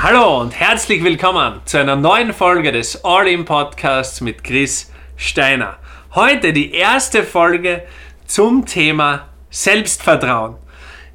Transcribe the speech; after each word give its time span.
Hallo 0.00 0.40
und 0.40 0.54
herzlich 0.54 1.02
willkommen 1.02 1.60
zu 1.64 1.76
einer 1.76 1.96
neuen 1.96 2.32
Folge 2.32 2.70
des 2.70 3.04
All-In 3.04 3.44
Podcasts 3.44 4.20
mit 4.20 4.44
Chris 4.44 4.92
Steiner. 5.16 5.76
Heute 6.14 6.52
die 6.52 6.72
erste 6.72 7.24
Folge 7.24 7.82
zum 8.24 8.64
Thema 8.64 9.26
Selbstvertrauen. 9.50 10.54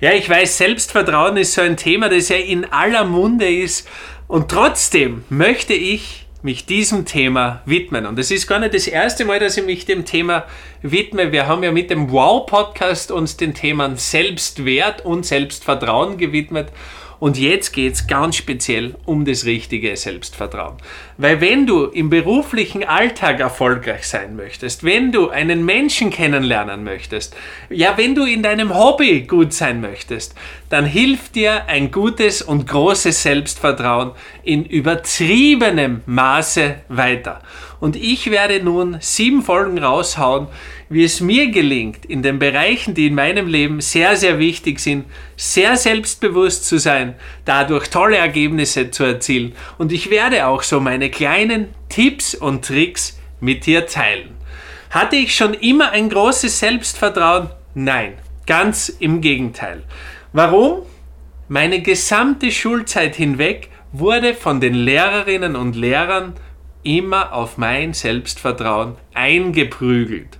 Ja, 0.01 0.11
ich 0.11 0.29
weiß, 0.29 0.57
Selbstvertrauen 0.57 1.37
ist 1.37 1.53
so 1.53 1.61
ein 1.61 1.77
Thema, 1.77 2.09
das 2.09 2.27
ja 2.27 2.35
in 2.35 2.65
aller 2.73 3.05
Munde 3.05 3.49
ist 3.49 3.87
und 4.27 4.51
trotzdem 4.51 5.23
möchte 5.29 5.73
ich 5.73 6.27
mich 6.41 6.65
diesem 6.65 7.05
Thema 7.05 7.61
widmen. 7.65 8.05
Und 8.05 8.19
es 8.19 8.31
ist 8.31 8.47
gar 8.47 8.59
nicht 8.59 8.73
das 8.73 8.87
erste 8.87 9.23
Mal, 9.23 9.39
dass 9.39 9.55
ich 9.55 9.63
mich 9.63 9.85
dem 9.85 10.03
Thema 10.03 10.43
widme. 10.81 11.31
Wir 11.31 11.47
haben 11.47 11.63
ja 11.63 11.71
mit 11.71 11.89
dem 11.89 12.11
Wow-Podcast 12.11 13.11
uns 13.11 13.37
den 13.37 13.53
Themen 13.53 13.95
Selbstwert 13.95 15.05
und 15.05 15.25
Selbstvertrauen 15.25 16.17
gewidmet. 16.17 16.67
Und 17.23 17.37
jetzt 17.37 17.71
geht 17.71 17.93
es 17.93 18.07
ganz 18.07 18.35
speziell 18.35 18.95
um 19.05 19.23
das 19.23 19.45
richtige 19.45 19.95
Selbstvertrauen. 19.95 20.75
Weil 21.17 21.39
wenn 21.39 21.65
du 21.65 21.85
im 21.85 22.09
beruflichen 22.09 22.83
Alltag 22.83 23.39
erfolgreich 23.39 24.05
sein 24.05 24.35
möchtest, 24.35 24.83
wenn 24.83 25.13
du 25.13 25.29
einen 25.29 25.63
Menschen 25.63 26.09
kennenlernen 26.09 26.83
möchtest, 26.83 27.33
ja, 27.69 27.93
wenn 27.95 28.13
du 28.13 28.25
in 28.25 28.43
deinem 28.43 28.77
Hobby 28.77 29.21
gut 29.21 29.53
sein 29.53 29.79
möchtest, 29.79 30.35
dann 30.67 30.83
hilft 30.83 31.35
dir 31.35 31.67
ein 31.67 31.91
gutes 31.91 32.41
und 32.41 32.67
großes 32.67 33.23
Selbstvertrauen 33.23 34.11
in 34.43 34.65
übertriebenem 34.65 36.01
Maße 36.05 36.75
weiter. 36.89 37.41
Und 37.79 37.95
ich 37.95 38.31
werde 38.31 38.61
nun 38.61 38.97
sieben 38.99 39.43
Folgen 39.43 39.77
raushauen, 39.77 40.47
wie 40.93 41.03
es 41.03 41.21
mir 41.21 41.49
gelingt, 41.49 42.05
in 42.05 42.21
den 42.21 42.37
Bereichen, 42.37 42.93
die 42.93 43.07
in 43.07 43.15
meinem 43.15 43.47
Leben 43.47 43.81
sehr, 43.81 44.15
sehr 44.15 44.37
wichtig 44.37 44.79
sind, 44.79 45.05
sehr 45.35 45.75
selbstbewusst 45.75 46.65
zu 46.65 46.77
sein, 46.77 47.15
dadurch 47.45 47.89
tolle 47.89 48.17
Ergebnisse 48.17 48.91
zu 48.91 49.03
erzielen. 49.03 49.53
Und 49.79 49.91
ich 49.91 50.11
werde 50.11 50.45
auch 50.45 50.61
so 50.61 50.79
meine 50.79 51.09
kleinen 51.09 51.69
Tipps 51.89 52.35
und 52.35 52.63
Tricks 52.63 53.19
mit 53.39 53.65
dir 53.65 53.87
teilen. 53.87 54.35
Hatte 54.91 55.15
ich 55.15 55.35
schon 55.35 55.55
immer 55.55 55.89
ein 55.91 56.09
großes 56.09 56.59
Selbstvertrauen? 56.59 57.49
Nein, 57.73 58.13
ganz 58.45 58.89
im 58.89 59.21
Gegenteil. 59.21 59.83
Warum? 60.31 60.83
Meine 61.47 61.81
gesamte 61.81 62.51
Schulzeit 62.51 63.15
hinweg 63.15 63.69
wurde 63.91 64.35
von 64.35 64.61
den 64.61 64.75
Lehrerinnen 64.75 65.55
und 65.55 65.75
Lehrern 65.75 66.35
immer 66.83 67.33
auf 67.33 67.57
mein 67.57 67.93
Selbstvertrauen 67.93 68.95
eingeprügelt. 69.15 70.37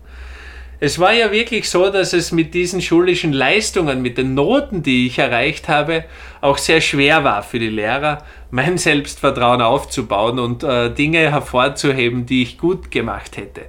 Es 0.86 1.00
war 1.00 1.14
ja 1.14 1.31
wirklich 1.31 1.70
so, 1.70 1.89
dass 1.89 2.12
es 2.12 2.34
mit 2.34 2.53
diesen 2.53 2.81
schulischen 2.81 3.31
Leistungen, 3.31 4.02
mit 4.02 4.17
den 4.17 4.34
Noten, 4.34 4.84
die 4.84 5.08
ich 5.08 5.17
erreicht 5.17 5.70
habe, 5.70 6.03
auch 6.44 6.58
sehr 6.58 6.81
schwer 6.81 7.23
war 7.23 7.41
für 7.41 7.58
die 7.58 7.69
Lehrer, 7.69 8.23
mein 8.52 8.77
Selbstvertrauen 8.77 9.61
aufzubauen 9.61 10.39
und 10.39 10.61
äh, 10.61 10.94
Dinge 10.94 11.31
hervorzuheben, 11.31 12.25
die 12.25 12.44
ich 12.44 12.58
gut 12.58 12.91
gemacht 12.91 13.38
hätte. 13.38 13.61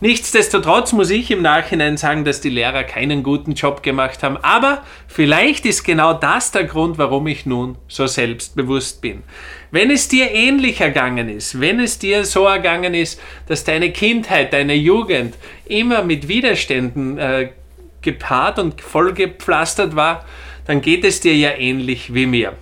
Nichtsdestotrotz 0.00 0.94
muss 0.94 1.10
ich 1.10 1.30
im 1.30 1.42
Nachhinein 1.42 1.98
sagen, 1.98 2.24
dass 2.24 2.40
die 2.40 2.48
Lehrer 2.48 2.84
keinen 2.84 3.22
guten 3.22 3.52
Job 3.52 3.82
gemacht 3.82 4.22
haben, 4.22 4.38
aber 4.38 4.82
vielleicht 5.08 5.66
ist 5.66 5.84
genau 5.84 6.14
das 6.14 6.50
der 6.50 6.64
Grund, 6.64 6.96
warum 6.96 7.26
ich 7.26 7.44
nun 7.44 7.76
so 7.86 8.06
selbstbewusst 8.06 9.02
bin. 9.02 9.22
Wenn 9.70 9.90
es 9.90 10.08
dir 10.08 10.30
ähnlich 10.32 10.80
ergangen 10.80 11.28
ist, 11.28 11.60
wenn 11.60 11.80
es 11.80 11.98
dir 11.98 12.24
so 12.24 12.46
ergangen 12.46 12.94
ist, 12.94 13.20
dass 13.46 13.64
deine 13.64 13.92
Kindheit, 13.92 14.54
deine 14.54 14.74
Jugend 14.74 15.34
immer 15.66 16.02
mit 16.02 16.28
Widerständen 16.28 17.18
äh, 17.18 17.50
gepaart 18.02 18.58
und 18.58 18.80
vollgepflastert 18.80 19.96
war, 19.96 20.24
dann 20.66 20.80
geht 20.80 21.04
es 21.04 21.20
dir 21.20 21.36
ja 21.36 21.50
ähnlich 21.50 22.14
wie 22.14 22.26
mir. 22.26 22.54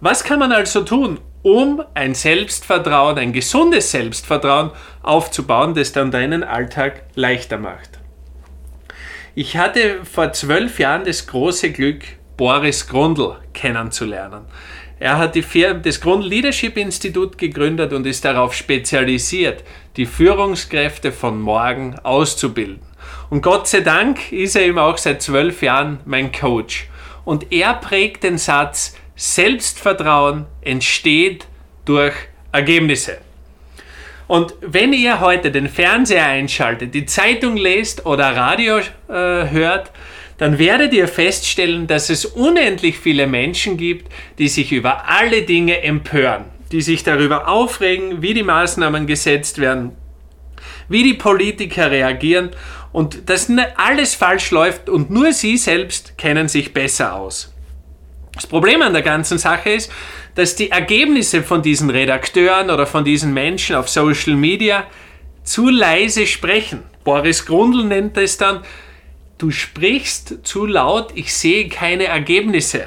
Was 0.00 0.24
kann 0.24 0.38
man 0.38 0.52
also 0.52 0.82
tun, 0.82 1.20
um 1.42 1.82
ein 1.94 2.14
Selbstvertrauen, 2.14 3.18
ein 3.18 3.32
gesundes 3.32 3.90
Selbstvertrauen 3.90 4.70
aufzubauen, 5.02 5.74
das 5.74 5.92
dann 5.92 6.10
deinen 6.10 6.44
Alltag 6.44 7.02
leichter 7.14 7.58
macht? 7.58 8.00
Ich 9.34 9.56
hatte 9.56 10.04
vor 10.04 10.32
zwölf 10.32 10.78
Jahren 10.78 11.04
das 11.04 11.26
große 11.26 11.72
Glück, 11.72 12.02
Boris 12.36 12.86
Grundl 12.86 13.36
kennenzulernen. 13.54 14.44
Er 14.98 15.18
hat 15.18 15.34
die 15.34 15.42
Firma, 15.42 15.80
das 15.80 16.00
Grund 16.00 16.24
Leadership 16.24 16.76
Institut 16.76 17.36
gegründet 17.38 17.92
und 17.92 18.06
ist 18.06 18.24
darauf 18.24 18.54
spezialisiert, 18.54 19.64
die 19.96 20.06
Führungskräfte 20.06 21.12
von 21.12 21.40
morgen 21.40 21.98
auszubilden. 22.02 22.91
Und 23.30 23.42
Gott 23.42 23.68
sei 23.68 23.80
Dank 23.80 24.32
ist 24.32 24.56
er 24.56 24.62
eben 24.62 24.78
auch 24.78 24.98
seit 24.98 25.22
zwölf 25.22 25.62
Jahren 25.62 26.00
mein 26.04 26.32
Coach. 26.32 26.88
Und 27.24 27.52
er 27.52 27.74
prägt 27.74 28.24
den 28.24 28.38
Satz, 28.38 28.96
Selbstvertrauen 29.16 30.46
entsteht 30.62 31.46
durch 31.84 32.14
Ergebnisse. 32.50 33.18
Und 34.26 34.54
wenn 34.60 34.92
ihr 34.92 35.20
heute 35.20 35.50
den 35.50 35.68
Fernseher 35.68 36.26
einschaltet, 36.26 36.94
die 36.94 37.06
Zeitung 37.06 37.56
lest 37.56 38.06
oder 38.06 38.34
Radio 38.34 38.78
äh, 38.78 39.50
hört, 39.50 39.90
dann 40.38 40.58
werdet 40.58 40.92
ihr 40.92 41.06
feststellen, 41.06 41.86
dass 41.86 42.10
es 42.10 42.24
unendlich 42.24 42.98
viele 42.98 43.26
Menschen 43.26 43.76
gibt, 43.76 44.10
die 44.38 44.48
sich 44.48 44.72
über 44.72 45.08
alle 45.08 45.42
Dinge 45.42 45.82
empören, 45.82 46.46
die 46.72 46.80
sich 46.80 47.04
darüber 47.04 47.46
aufregen, 47.48 48.22
wie 48.22 48.34
die 48.34 48.42
Maßnahmen 48.42 49.06
gesetzt 49.06 49.58
werden, 49.58 49.92
wie 50.88 51.02
die 51.02 51.14
Politiker 51.14 51.90
reagieren 51.90 52.50
und 52.92 53.28
dass 53.28 53.50
alles 53.76 54.14
falsch 54.14 54.50
läuft 54.50 54.88
und 54.88 55.10
nur 55.10 55.32
sie 55.32 55.56
selbst 55.56 56.16
kennen 56.18 56.48
sich 56.48 56.72
besser 56.72 57.14
aus. 57.14 57.52
Das 58.34 58.46
Problem 58.46 58.80
an 58.82 58.92
der 58.92 59.02
ganzen 59.02 59.38
Sache 59.38 59.70
ist, 59.70 59.92
dass 60.34 60.56
die 60.56 60.70
Ergebnisse 60.70 61.42
von 61.42 61.62
diesen 61.62 61.90
Redakteuren 61.90 62.70
oder 62.70 62.86
von 62.86 63.04
diesen 63.04 63.34
Menschen 63.34 63.76
auf 63.76 63.88
Social 63.88 64.34
Media 64.34 64.84
zu 65.44 65.68
leise 65.68 66.26
sprechen. 66.26 66.82
Boris 67.04 67.44
Grundl 67.44 67.84
nennt 67.84 68.16
es 68.16 68.38
dann, 68.38 68.62
du 69.38 69.50
sprichst 69.50 70.46
zu 70.46 70.64
laut, 70.66 71.10
ich 71.14 71.34
sehe 71.34 71.68
keine 71.68 72.04
Ergebnisse. 72.04 72.86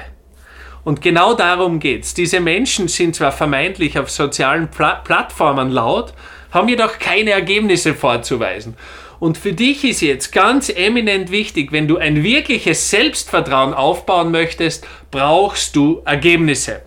Und 0.84 1.02
genau 1.02 1.34
darum 1.34 1.80
geht's. 1.80 2.14
Diese 2.14 2.40
Menschen 2.40 2.88
sind 2.88 3.16
zwar 3.16 3.32
vermeintlich 3.32 3.98
auf 3.98 4.08
sozialen 4.10 4.68
Pla 4.70 4.94
Plattformen 4.96 5.70
laut, 5.70 6.14
haben 6.50 6.68
jedoch 6.68 6.98
keine 6.98 7.30
Ergebnisse 7.30 7.94
vorzuweisen. 7.94 8.76
Und 9.18 9.38
für 9.38 9.52
dich 9.52 9.84
ist 9.84 10.02
jetzt 10.02 10.32
ganz 10.32 10.68
eminent 10.68 11.30
wichtig, 11.30 11.72
wenn 11.72 11.88
du 11.88 11.96
ein 11.96 12.22
wirkliches 12.22 12.90
Selbstvertrauen 12.90 13.72
aufbauen 13.72 14.30
möchtest, 14.30 14.86
brauchst 15.10 15.74
du 15.74 16.02
Ergebnisse. 16.04 16.82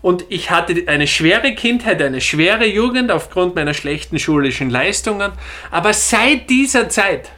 Und 0.00 0.24
ich 0.28 0.50
hatte 0.50 0.84
eine 0.86 1.08
schwere 1.08 1.54
Kindheit, 1.54 2.00
eine 2.00 2.20
schwere 2.20 2.66
Jugend 2.66 3.10
aufgrund 3.10 3.56
meiner 3.56 3.74
schlechten 3.74 4.20
schulischen 4.20 4.70
Leistungen. 4.70 5.32
Aber 5.72 5.92
seit 5.92 6.48
dieser 6.48 6.88
Zeit 6.88 7.32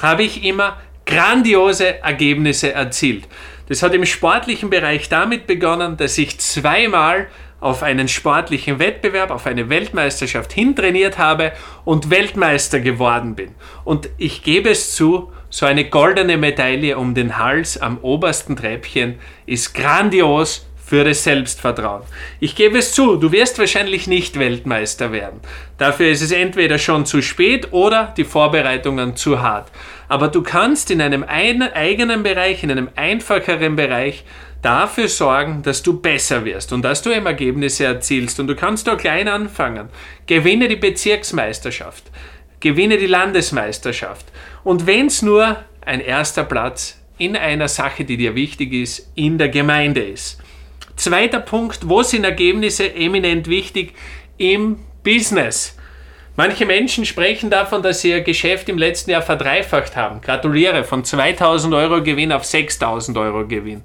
habe 0.00 0.24
ich 0.24 0.44
immer 0.44 0.80
grandiose 1.06 2.02
Ergebnisse 2.02 2.72
erzielt. 2.72 3.28
Das 3.68 3.82
hat 3.82 3.94
im 3.94 4.04
sportlichen 4.04 4.70
Bereich 4.70 5.08
damit 5.08 5.46
begonnen, 5.46 5.96
dass 5.96 6.18
ich 6.18 6.40
zweimal 6.40 7.28
auf 7.62 7.82
einen 7.82 8.08
sportlichen 8.08 8.78
Wettbewerb, 8.78 9.30
auf 9.30 9.46
eine 9.46 9.68
Weltmeisterschaft 9.68 10.52
hintrainiert 10.52 11.16
habe 11.16 11.52
und 11.84 12.10
Weltmeister 12.10 12.80
geworden 12.80 13.36
bin. 13.36 13.54
Und 13.84 14.10
ich 14.18 14.42
gebe 14.42 14.70
es 14.70 14.94
zu, 14.94 15.32
so 15.48 15.66
eine 15.66 15.88
goldene 15.88 16.36
Medaille 16.36 16.98
um 16.98 17.14
den 17.14 17.38
Hals 17.38 17.80
am 17.80 17.98
obersten 17.98 18.56
Treppchen 18.56 19.18
ist 19.46 19.74
grandios 19.74 20.66
für 20.84 21.04
das 21.04 21.24
Selbstvertrauen. 21.24 22.02
Ich 22.40 22.54
gebe 22.56 22.78
es 22.78 22.92
zu, 22.92 23.16
du 23.16 23.32
wirst 23.32 23.58
wahrscheinlich 23.58 24.06
nicht 24.06 24.38
Weltmeister 24.38 25.12
werden. 25.12 25.40
Dafür 25.78 26.10
ist 26.10 26.22
es 26.22 26.32
entweder 26.32 26.78
schon 26.78 27.06
zu 27.06 27.22
spät 27.22 27.72
oder 27.72 28.12
die 28.16 28.24
Vorbereitungen 28.24 29.16
zu 29.16 29.40
hart. 29.40 29.70
Aber 30.08 30.28
du 30.28 30.42
kannst 30.42 30.90
in 30.90 31.00
einem 31.00 31.22
eigenen 31.24 32.22
Bereich, 32.22 32.62
in 32.62 32.70
einem 32.70 32.88
einfacheren 32.96 33.76
Bereich 33.76 34.24
dafür 34.60 35.08
sorgen, 35.08 35.62
dass 35.62 35.82
du 35.82 36.00
besser 36.00 36.44
wirst 36.44 36.72
und 36.72 36.82
dass 36.82 37.02
du 37.02 37.10
eben 37.10 37.26
Ergebnisse 37.26 37.84
erzielst. 37.84 38.38
Und 38.40 38.48
du 38.48 38.54
kannst 38.54 38.86
da 38.86 38.96
klein 38.96 39.28
anfangen. 39.28 39.88
Gewinne 40.26 40.68
die 40.68 40.76
Bezirksmeisterschaft, 40.76 42.04
gewinne 42.60 42.98
die 42.98 43.06
Landesmeisterschaft. 43.06 44.26
Und 44.64 44.86
wenn 44.86 45.06
es 45.06 45.22
nur 45.22 45.56
ein 45.84 46.00
erster 46.00 46.44
Platz 46.44 46.98
in 47.18 47.36
einer 47.36 47.68
Sache, 47.68 48.04
die 48.04 48.16
dir 48.16 48.34
wichtig 48.34 48.72
ist, 48.72 49.10
in 49.14 49.38
der 49.38 49.48
Gemeinde 49.48 50.02
ist. 50.02 50.41
Zweiter 50.96 51.40
Punkt, 51.40 51.88
wo 51.88 52.02
sind 52.02 52.24
Ergebnisse 52.24 52.94
eminent 52.94 53.48
wichtig? 53.48 53.94
Im 54.38 54.78
Business. 55.02 55.76
Manche 56.36 56.64
Menschen 56.64 57.04
sprechen 57.04 57.50
davon, 57.50 57.82
dass 57.82 58.00
sie 58.00 58.10
ihr 58.10 58.22
Geschäft 58.22 58.68
im 58.68 58.78
letzten 58.78 59.10
Jahr 59.10 59.22
verdreifacht 59.22 59.96
haben. 59.96 60.20
Gratuliere, 60.22 60.84
von 60.84 61.04
2000 61.04 61.74
Euro 61.74 62.02
Gewinn 62.02 62.32
auf 62.32 62.44
6000 62.44 63.18
Euro 63.18 63.46
Gewinn. 63.46 63.82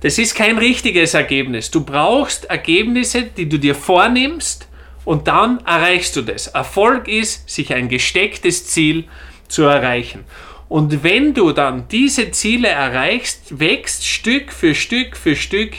Das 0.00 0.18
ist 0.18 0.34
kein 0.34 0.58
richtiges 0.58 1.14
Ergebnis. 1.14 1.70
Du 1.70 1.84
brauchst 1.84 2.46
Ergebnisse, 2.46 3.22
die 3.22 3.48
du 3.48 3.58
dir 3.58 3.74
vornimmst 3.74 4.68
und 5.04 5.28
dann 5.28 5.60
erreichst 5.64 6.16
du 6.16 6.22
das. 6.22 6.48
Erfolg 6.48 7.06
ist, 7.06 7.48
sich 7.48 7.72
ein 7.72 7.88
gestecktes 7.88 8.66
Ziel 8.66 9.04
zu 9.48 9.62
erreichen. 9.62 10.24
Und 10.68 11.04
wenn 11.04 11.32
du 11.32 11.52
dann 11.52 11.86
diese 11.88 12.32
Ziele 12.32 12.68
erreichst, 12.68 13.60
wächst 13.60 14.04
Stück 14.06 14.52
für 14.52 14.74
Stück 14.74 15.16
für 15.16 15.36
Stück 15.36 15.74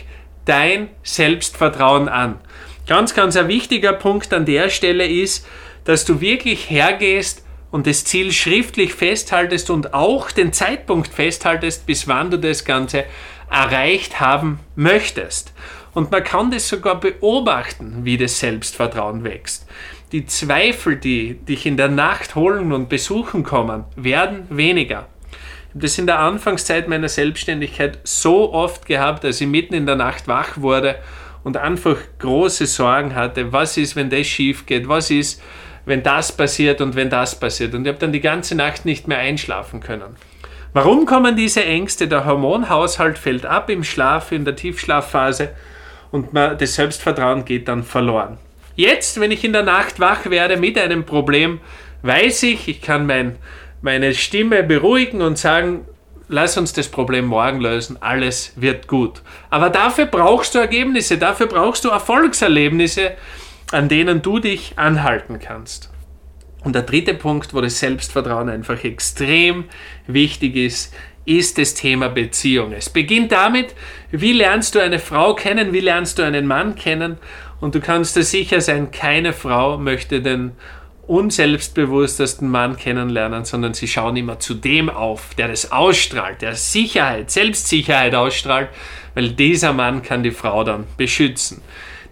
dein 0.47 0.89
Selbstvertrauen 1.03 2.09
an. 2.09 2.39
Ganz, 2.87 3.13
ganz 3.13 3.35
ein 3.35 3.47
wichtiger 3.47 3.93
Punkt 3.93 4.33
an 4.33 4.45
der 4.45 4.69
Stelle 4.69 5.05
ist, 5.05 5.45
dass 5.83 6.05
du 6.05 6.21
wirklich 6.21 6.69
hergehst 6.69 7.43
und 7.71 7.85
das 7.85 8.05
Ziel 8.05 8.31
schriftlich 8.31 8.93
festhaltest 8.93 9.69
und 9.69 9.93
auch 9.93 10.31
den 10.31 10.53
Zeitpunkt 10.53 11.13
festhaltest, 11.13 11.85
bis 11.85 12.07
wann 12.07 12.31
du 12.31 12.37
das 12.37 12.65
Ganze 12.65 13.05
erreicht 13.51 14.19
haben 14.19 14.59
möchtest. 14.75 15.53
Und 15.93 16.11
man 16.11 16.23
kann 16.23 16.51
das 16.51 16.67
sogar 16.67 16.99
beobachten, 16.99 17.99
wie 18.03 18.17
das 18.17 18.39
Selbstvertrauen 18.39 19.23
wächst. 19.23 19.67
Die 20.11 20.25
Zweifel, 20.25 20.95
die 20.95 21.33
dich 21.33 21.65
in 21.65 21.75
der 21.75 21.89
Nacht 21.89 22.35
holen 22.35 22.71
und 22.71 22.87
besuchen 22.87 23.43
kommen, 23.43 23.83
werden 23.95 24.47
weniger. 24.49 25.07
Das 25.79 25.97
in 25.97 26.07
der 26.07 26.19
Anfangszeit 26.19 26.87
meiner 26.87 27.09
Selbstständigkeit 27.09 27.99
so 28.03 28.51
oft 28.53 28.85
gehabt, 28.85 29.23
dass 29.23 29.39
ich 29.41 29.47
mitten 29.47 29.73
in 29.73 29.85
der 29.85 29.95
Nacht 29.95 30.27
wach 30.27 30.57
wurde 30.57 30.95
und 31.43 31.57
einfach 31.57 31.97
große 32.19 32.65
Sorgen 32.65 33.15
hatte. 33.15 33.53
Was 33.53 33.77
ist, 33.77 33.95
wenn 33.95 34.09
das 34.09 34.25
schief 34.27 34.65
geht? 34.65 34.87
Was 34.87 35.11
ist, 35.11 35.41
wenn 35.85 36.03
das 36.03 36.31
passiert 36.31 36.81
und 36.81 36.95
wenn 36.95 37.09
das 37.09 37.39
passiert? 37.39 37.75
Und 37.75 37.85
ich 37.85 37.89
habe 37.89 37.99
dann 37.99 38.11
die 38.11 38.21
ganze 38.21 38.55
Nacht 38.55 38.85
nicht 38.85 39.07
mehr 39.07 39.19
einschlafen 39.19 39.79
können. 39.79 40.15
Warum 40.73 41.05
kommen 41.05 41.35
diese 41.35 41.63
Ängste? 41.63 42.07
Der 42.07 42.25
Hormonhaushalt 42.25 43.17
fällt 43.17 43.45
ab 43.45 43.69
im 43.69 43.83
Schlaf, 43.83 44.31
in 44.31 44.45
der 44.45 44.55
Tiefschlafphase 44.55 45.51
und 46.11 46.29
das 46.35 46.75
Selbstvertrauen 46.75 47.45
geht 47.45 47.67
dann 47.67 47.83
verloren. 47.83 48.37
Jetzt, 48.75 49.19
wenn 49.19 49.31
ich 49.31 49.43
in 49.43 49.53
der 49.53 49.63
Nacht 49.63 49.99
wach 49.99 50.29
werde 50.29 50.57
mit 50.57 50.77
einem 50.77 51.05
Problem, 51.05 51.59
weiß 52.03 52.43
ich, 52.43 52.67
ich 52.67 52.81
kann 52.81 53.07
mein, 53.07 53.37
meine 53.81 54.13
Stimme 54.13 54.63
beruhigen 54.63 55.21
und 55.21 55.37
sagen, 55.37 55.85
lass 56.27 56.57
uns 56.57 56.73
das 56.73 56.87
Problem 56.87 57.25
morgen 57.25 57.61
lösen, 57.61 57.97
alles 58.01 58.53
wird 58.55 58.87
gut. 58.87 59.21
Aber 59.49 59.69
dafür 59.69 60.05
brauchst 60.05 60.55
du 60.55 60.59
Ergebnisse, 60.59 61.17
dafür 61.17 61.47
brauchst 61.47 61.85
du 61.85 61.89
Erfolgserlebnisse, 61.89 63.11
an 63.71 63.89
denen 63.89 64.21
du 64.21 64.39
dich 64.39 64.73
anhalten 64.77 65.39
kannst. 65.39 65.89
Und 66.63 66.73
der 66.73 66.81
dritte 66.81 67.13
Punkt, 67.13 67.53
wo 67.53 67.61
das 67.61 67.79
Selbstvertrauen 67.79 68.49
einfach 68.49 68.83
extrem 68.83 69.65
wichtig 70.07 70.55
ist, 70.55 70.93
ist 71.25 71.57
das 71.57 71.73
Thema 71.73 72.07
Beziehung. 72.07 72.71
Es 72.71 72.89
beginnt 72.89 73.31
damit, 73.31 73.75
wie 74.11 74.31
lernst 74.31 74.75
du 74.75 74.79
eine 74.79 74.99
Frau 74.99 75.33
kennen, 75.35 75.73
wie 75.73 75.81
lernst 75.81 76.19
du 76.19 76.23
einen 76.23 76.47
Mann 76.47 76.75
kennen 76.75 77.17
und 77.59 77.75
du 77.75 77.81
kannst 77.81 78.15
dir 78.15 78.23
sicher 78.23 78.61
sein, 78.61 78.91
keine 78.91 79.33
Frau 79.33 79.77
möchte 79.77 80.21
den 80.21 80.53
unselbstbewusstesten 81.07 82.49
Mann 82.49 82.75
kennenlernen, 82.77 83.45
sondern 83.45 83.73
sie 83.73 83.87
schauen 83.87 84.17
immer 84.17 84.39
zu 84.39 84.53
dem 84.53 84.89
auf, 84.89 85.33
der 85.35 85.47
das 85.47 85.71
ausstrahlt, 85.71 86.41
der 86.41 86.55
Sicherheit, 86.55 87.31
Selbstsicherheit 87.31 88.13
ausstrahlt, 88.13 88.69
weil 89.15 89.31
dieser 89.31 89.73
Mann 89.73 90.03
kann 90.03 90.23
die 90.23 90.31
Frau 90.31 90.63
dann 90.63 90.83
beschützen. 90.97 91.61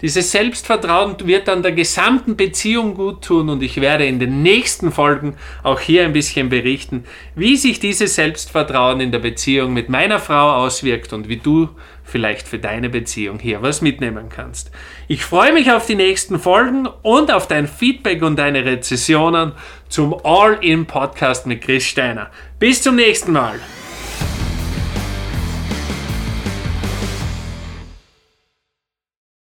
Dieses 0.01 0.31
Selbstvertrauen 0.31 1.15
wird 1.23 1.47
dann 1.47 1.63
der 1.63 1.71
gesamten 1.71 2.35
Beziehung 2.35 2.95
gut 2.95 3.23
tun 3.23 3.49
und 3.49 3.63
ich 3.63 3.79
werde 3.79 4.05
in 4.05 4.19
den 4.19 4.43
nächsten 4.43 4.91
Folgen 4.91 5.35
auch 5.63 5.79
hier 5.79 6.03
ein 6.03 6.13
bisschen 6.13 6.49
berichten, 6.49 7.05
wie 7.35 7.55
sich 7.55 7.79
dieses 7.79 8.15
Selbstvertrauen 8.15 8.99
in 8.99 9.11
der 9.11 9.19
Beziehung 9.19 9.73
mit 9.73 9.89
meiner 9.89 10.19
Frau 10.19 10.53
auswirkt 10.53 11.13
und 11.13 11.29
wie 11.29 11.37
du 11.37 11.69
vielleicht 12.03 12.47
für 12.47 12.59
deine 12.59 12.89
Beziehung 12.89 13.39
hier 13.39 13.61
was 13.61 13.81
mitnehmen 13.81 14.29
kannst. 14.29 14.71
Ich 15.07 15.25
freue 15.25 15.53
mich 15.53 15.71
auf 15.71 15.85
die 15.85 15.95
nächsten 15.95 16.39
Folgen 16.39 16.87
und 17.01 17.31
auf 17.31 17.47
dein 17.47 17.67
Feedback 17.67 18.21
und 18.21 18.37
deine 18.37 18.63
Rezessionen 18.65 19.53
zum 19.89 20.13
All-In 20.23 20.85
Podcast 20.85 21.47
mit 21.47 21.61
Chris 21.61 21.83
Steiner. 21.83 22.29
Bis 22.59 22.81
zum 22.81 22.95
nächsten 22.95 23.31
Mal. 23.31 23.59